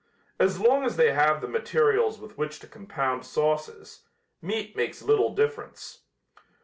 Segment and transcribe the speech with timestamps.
[0.39, 4.01] As long as they have the materials with which to compound sauces,
[4.41, 6.05] meat makes little difference.